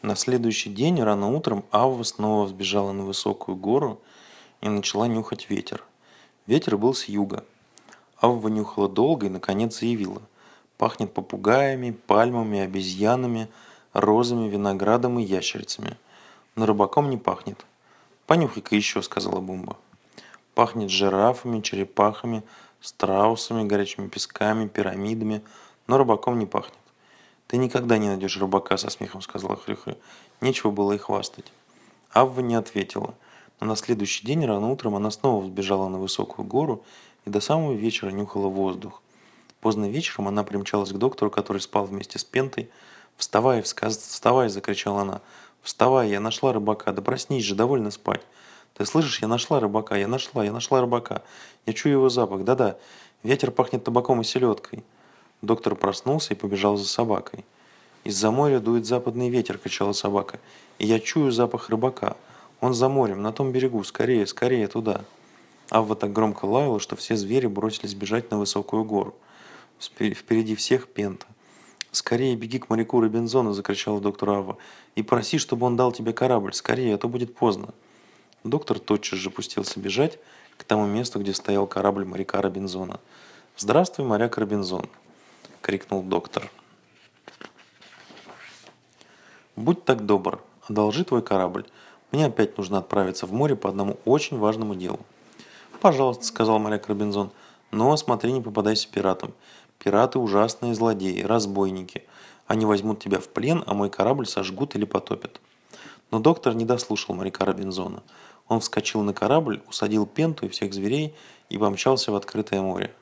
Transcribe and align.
На 0.00 0.14
следующий 0.14 0.70
день 0.70 1.02
рано 1.02 1.28
утром 1.34 1.64
Авва 1.72 2.04
снова 2.04 2.44
взбежала 2.44 2.92
на 2.92 3.04
высокую 3.04 3.56
гору 3.56 4.00
и 4.60 4.68
начала 4.68 5.08
нюхать 5.08 5.50
ветер. 5.50 5.82
Ветер 6.46 6.76
был 6.78 6.94
с 6.94 7.06
юга. 7.06 7.44
Авва 8.20 8.46
нюхала 8.46 8.88
долго 8.88 9.26
и, 9.26 9.28
наконец, 9.28 9.80
заявила. 9.80 10.22
Пахнет 10.76 11.12
попугаями, 11.12 11.90
пальмами, 11.90 12.60
обезьянами, 12.60 13.48
розами, 13.92 14.48
виноградом 14.48 15.18
и 15.18 15.24
ящерицами. 15.24 15.96
Но 16.54 16.66
рыбаком 16.66 17.10
не 17.10 17.16
пахнет. 17.16 17.66
«Понюхай-ка 18.28 18.76
еще»,— 18.76 19.02
сказала 19.02 19.40
Бумба. 19.40 19.76
Пахнет 20.54 20.90
жирафами, 20.90 21.60
черепахами, 21.60 22.44
страусами, 22.80 23.66
горячими 23.66 24.06
песками, 24.06 24.68
пирамидами, 24.68 25.42
но 25.88 25.98
рыбаком 25.98 26.38
не 26.38 26.46
пахнет. 26.46 26.78
«Ты 27.48 27.56
никогда 27.56 27.96
не 27.96 28.08
найдешь 28.08 28.36
рыбака»,— 28.36 28.76
со 28.78 28.90
смехом 28.90 29.22
сказала 29.22 29.56
Хрюхрю. 29.56 29.96
Нечего 30.42 30.70
было 30.70 30.92
и 30.92 30.98
хвастать. 30.98 31.50
Авва 32.12 32.40
не 32.40 32.54
ответила. 32.54 33.14
Но 33.58 33.68
на 33.68 33.76
следующий 33.76 34.26
день 34.26 34.44
рано 34.44 34.70
утром 34.70 34.94
она 34.94 35.10
снова 35.10 35.42
взбежала 35.42 35.88
на 35.88 35.98
высокую 35.98 36.46
гору 36.46 36.84
и 37.24 37.30
до 37.30 37.40
самого 37.40 37.72
вечера 37.72 38.10
нюхала 38.10 38.48
воздух. 38.48 39.02
Поздно 39.60 39.88
вечером 39.88 40.28
она 40.28 40.44
примчалась 40.44 40.92
к 40.92 40.98
доктору, 40.98 41.30
который 41.30 41.62
спал 41.62 41.86
вместе 41.86 42.18
с 42.18 42.24
Пентой. 42.24 42.68
«Вставай, 43.16 43.62
вставай!»– 43.62 44.48
закричала 44.50 45.00
она. 45.00 45.22
«Вставай, 45.62 46.10
я 46.10 46.20
нашла 46.20 46.52
рыбака, 46.52 46.92
да 46.92 47.00
проснись 47.00 47.44
же, 47.44 47.54
довольно 47.54 47.90
спать!» 47.90 48.20
«Ты 48.74 48.84
слышишь, 48.84 49.22
я 49.22 49.26
нашла 49.26 49.58
рыбака, 49.58 49.96
я 49.96 50.06
нашла, 50.06 50.44
я 50.44 50.52
нашла 50.52 50.82
рыбака! 50.82 51.22
Я 51.64 51.72
чую 51.72 51.94
его 51.94 52.10
запах, 52.10 52.44
да-да, 52.44 52.76
ветер 53.22 53.50
пахнет 53.50 53.84
табаком 53.84 54.20
и 54.20 54.24
селедкой!» 54.24 54.84
Доктор 55.42 55.76
проснулся 55.76 56.34
и 56.34 56.36
побежал 56.36 56.76
за 56.76 56.86
собакой. 56.86 57.44
«Из-за 58.04 58.30
моря 58.30 58.58
дует 58.58 58.86
западный 58.86 59.28
ветер»,– 59.28 59.58
кричала 59.62 59.92
собака. 59.92 60.40
«И 60.78 60.86
я 60.86 60.98
чую 60.98 61.30
запах 61.30 61.68
рыбака. 61.70 62.16
Он 62.60 62.74
за 62.74 62.88
морем, 62.88 63.22
на 63.22 63.32
том 63.32 63.52
берегу. 63.52 63.84
Скорее, 63.84 64.26
скорее 64.26 64.66
туда». 64.66 65.04
Авва 65.70 65.94
так 65.94 66.12
громко 66.12 66.46
лаяла, 66.46 66.80
что 66.80 66.96
все 66.96 67.16
звери 67.16 67.46
бросились 67.46 67.94
бежать 67.94 68.30
на 68.30 68.38
высокую 68.38 68.84
гору. 68.84 69.14
Впереди 69.78 70.54
всех 70.54 70.88
Пента. 70.88 71.26
«Скорее 71.90 72.36
беги 72.36 72.58
к 72.58 72.68
моряку 72.68 73.00
Робинзона!»– 73.00 73.52
закричала 73.54 74.00
доктор 74.00 74.30
Авва. 74.30 74.58
«И 74.94 75.02
проси, 75.02 75.38
чтобы 75.38 75.66
он 75.66 75.76
дал 75.76 75.92
тебе 75.92 76.12
корабль. 76.12 76.52
Скорее, 76.52 76.94
а 76.94 76.98
то 76.98 77.08
будет 77.08 77.34
поздно». 77.34 77.68
Доктор 78.44 78.78
тотчас 78.78 79.18
же 79.18 79.30
пустился 79.30 79.80
бежать 79.80 80.18
к 80.56 80.64
тому 80.64 80.86
месту, 80.86 81.18
где 81.20 81.32
стоял 81.32 81.66
корабль 81.66 82.04
моряка 82.04 82.40
Робинзона. 82.40 83.00
«Здравствуй, 83.56 84.04
моряк 84.04 84.36
Робинзон!»– 84.38 84.88
крикнул 85.68 86.02
доктор. 86.02 86.50
«Будь 89.54 89.84
так 89.84 90.06
добр, 90.06 90.42
одолжи 90.66 91.04
твой 91.04 91.20
корабль. 91.20 91.66
Мне 92.10 92.24
опять 92.24 92.56
нужно 92.56 92.78
отправиться 92.78 93.26
в 93.26 93.34
море 93.34 93.54
по 93.54 93.68
одному 93.68 93.98
очень 94.06 94.38
важному 94.38 94.74
делу». 94.74 95.00
«Пожалуйста»,– 95.82 96.24
сказал 96.24 96.58
моряк 96.58 96.88
Робинзон,– 96.88 97.32
«но 97.70 97.94
смотри, 97.98 98.32
не 98.32 98.40
попадайся 98.40 98.88
пиратам. 98.88 99.34
Пираты– 99.78 100.18
ужасные 100.18 100.74
злодеи, 100.74 101.20
разбойники. 101.20 102.04
Они 102.46 102.64
возьмут 102.64 103.00
тебя 103.00 103.20
в 103.20 103.28
плен, 103.28 103.62
а 103.66 103.74
мой 103.74 103.90
корабль 103.90 104.26
сожгут 104.26 104.74
или 104.74 104.86
потопят». 104.86 105.38
Но 106.10 106.18
доктор 106.18 106.54
не 106.54 106.64
дослушал 106.64 107.14
моряка 107.14 107.44
Робинзона. 107.44 108.02
Он 108.48 108.60
вскочил 108.60 109.02
на 109.02 109.12
корабль, 109.12 109.60
усадил 109.68 110.06
пенту 110.06 110.46
и 110.46 110.48
всех 110.48 110.72
зверей 110.72 111.14
и 111.50 111.58
помчался 111.58 112.10
в 112.10 112.16
открытое 112.16 112.62
море. 112.62 112.94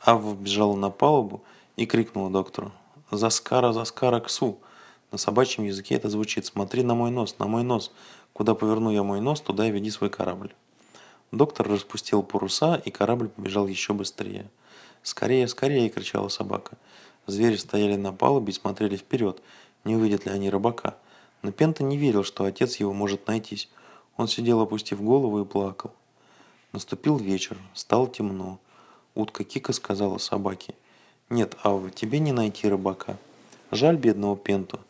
Авва 0.00 0.34
бежала 0.34 0.74
на 0.76 0.88
палубу 0.88 1.42
и 1.80 1.86
крикнула 1.86 2.28
доктору. 2.28 2.72
«Заскара, 3.10 3.72
заскара, 3.72 4.20
ксу!» 4.20 4.58
На 5.12 5.16
собачьем 5.16 5.64
языке 5.64 5.94
это 5.94 6.10
звучит 6.10 6.44
«Смотри 6.44 6.82
на 6.82 6.94
мой 6.94 7.10
нос, 7.10 7.36
на 7.38 7.46
мой 7.46 7.62
нос! 7.62 7.90
Куда 8.34 8.54
поверну 8.54 8.90
я 8.90 9.02
мой 9.02 9.22
нос, 9.22 9.40
туда 9.40 9.66
и 9.66 9.70
веди 9.70 9.90
свой 9.90 10.10
корабль!» 10.10 10.54
Доктор 11.32 11.66
распустил 11.66 12.22
паруса, 12.22 12.76
и 12.84 12.90
корабль 12.90 13.30
побежал 13.30 13.66
еще 13.66 13.94
быстрее. 13.94 14.50
«Скорее, 15.02 15.48
скорее!»– 15.48 15.88
кричала 15.90 16.28
собака. 16.28 16.76
Звери 17.26 17.56
стояли 17.56 17.96
на 17.96 18.12
палубе 18.12 18.52
и 18.52 18.54
смотрели 18.54 18.96
вперед, 18.96 19.40
не 19.84 19.96
увидят 19.96 20.26
ли 20.26 20.32
они 20.32 20.50
рыбака. 20.50 20.98
Но 21.40 21.50
Пента 21.50 21.82
не 21.82 21.96
верил, 21.96 22.24
что 22.24 22.44
отец 22.44 22.76
его 22.76 22.92
может 22.92 23.26
найтись. 23.26 23.70
Он 24.18 24.28
сидел, 24.28 24.60
опустив 24.60 25.00
голову, 25.00 25.40
и 25.40 25.46
плакал. 25.46 25.92
Наступил 26.72 27.16
вечер, 27.16 27.56
стало 27.72 28.06
темно. 28.06 28.60
Утка 29.14 29.44
Кика 29.44 29.72
сказала 29.72 30.18
собаке– 30.18 30.74
нет, 31.30 31.56
Авва, 31.62 31.90
тебе 31.90 32.18
не 32.18 32.32
найти 32.32 32.68
рыбака. 32.68 33.16
Жаль 33.70 33.96
бедного 33.96 34.36
Пенту. 34.36 34.80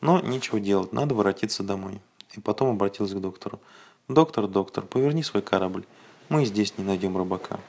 Но 0.00 0.18
нечего 0.20 0.58
делать, 0.58 0.94
надо 0.94 1.14
воротиться 1.14 1.62
домой. 1.62 2.00
И 2.32 2.40
потом 2.40 2.70
обратилась 2.70 3.12
к 3.12 3.18
доктору. 3.18 3.60
Доктор, 4.08 4.48
доктор, 4.48 4.86
поверни 4.86 5.22
свой 5.22 5.42
корабль. 5.42 5.84
Мы 6.30 6.46
здесь 6.46 6.78
не 6.78 6.84
найдем 6.84 7.18
рыбака. 7.18 7.60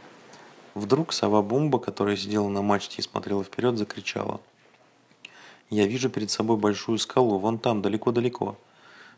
Вдруг 0.76 1.12
сова 1.12 1.42
Бумба, 1.42 1.78
которая 1.78 2.16
сидела 2.16 2.48
на 2.48 2.62
мачте 2.62 3.00
и 3.00 3.02
смотрела 3.02 3.44
вперед, 3.44 3.78
закричала. 3.78 4.40
«Я 5.70 5.86
вижу 5.86 6.10
перед 6.10 6.32
собой 6.32 6.56
большую 6.56 7.00
скалу, 7.00 7.38
вон 7.38 7.60
там, 7.60 7.82
далеко-далеко». 7.82 8.58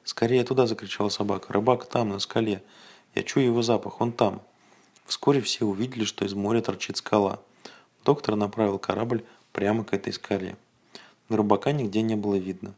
«Скорее 0.04 0.44
туда!»– 0.44 0.66
закричала 0.68 1.10
собака. 1.10 1.54
«Рыбак 1.54 1.86
там, 1.86 2.10
на 2.10 2.20
скале. 2.20 2.64
Я 3.14 3.22
чую 3.22 3.46
его 3.46 3.62
запах, 3.62 4.02
он 4.02 4.12
там». 4.12 4.42
Вскоре 5.06 5.40
все 5.42 5.66
увидели, 5.66 6.04
что 6.04 6.26
из 6.26 6.34
моря 6.34 6.62
торчит 6.62 6.98
скала– 6.98 7.40
Доктор 8.06 8.36
направил 8.36 8.80
корабль 8.80 9.24
прямо 9.54 9.84
к 9.84 9.94
этой 9.94 10.12
скале. 10.12 10.58
Но 11.30 11.38
рыбака 11.38 11.72
нигде 11.72 12.02
не 12.02 12.16
было 12.16 12.36
видно. 12.36 12.74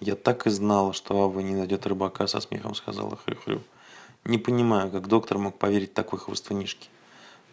«Я 0.00 0.16
так 0.16 0.46
и 0.46 0.50
знала, 0.50 0.92
что 0.92 1.22
Ава 1.22 1.40
не 1.40 1.54
найдет 1.54 1.86
рыбака»,— 1.86 2.26
со 2.28 2.40
смехом 2.40 2.74
сказала 2.74 3.16
Хрю-Хрю. 3.16 3.60
«Не 4.24 4.38
понимаю, 4.38 4.90
как 4.90 5.06
доктор 5.06 5.38
мог 5.38 5.58
поверить 5.58 5.94
такой 5.94 6.18
хвостунишке». 6.18 6.88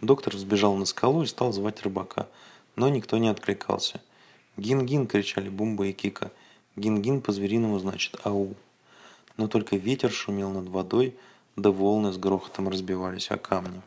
Доктор 0.01 0.35
взбежал 0.35 0.75
на 0.75 0.85
скалу 0.85 1.23
и 1.23 1.27
стал 1.27 1.51
звать 1.51 1.81
рыбака, 1.81 2.27
но 2.75 2.89
никто 2.89 3.17
не 3.17 3.27
откликался. 3.27 4.01
«Гин-гин!»— 4.57 5.07
кричали 5.07 5.49
Бумба 5.49 5.87
и 5.87 5.93
Кика. 5.93 6.31
«Гин-гин» 6.75 7.21
по-звериному 7.21 7.79
значит 7.79 8.15
«ау». 8.23 8.55
Но 9.37 9.47
только 9.47 9.75
ветер 9.75 10.11
шумел 10.11 10.49
над 10.49 10.69
водой, 10.69 11.15
да 11.55 11.69
волны 11.69 12.13
с 12.13 12.17
грохотом 12.17 12.69
разбивались 12.69 13.29
о 13.29 13.37
камни. 13.37 13.81